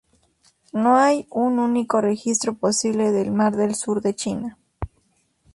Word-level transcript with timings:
No 0.73 0.95
hay 0.97 1.27
un 1.29 1.59
único 1.59 2.01
registro 2.01 2.55
posible 2.55 3.11
del 3.11 3.29
Mar 3.29 3.55
del 3.55 3.75
Sur 3.75 4.01
de 4.01 4.15
China. 4.15 4.57